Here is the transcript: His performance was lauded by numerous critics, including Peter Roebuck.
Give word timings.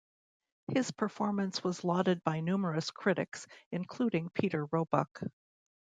His 0.73 0.89
performance 0.89 1.63
was 1.63 1.83
lauded 1.83 2.23
by 2.23 2.39
numerous 2.39 2.89
critics, 2.89 3.45
including 3.71 4.31
Peter 4.31 4.65
Roebuck. 4.71 5.21